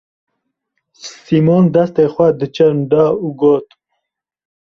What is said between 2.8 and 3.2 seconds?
da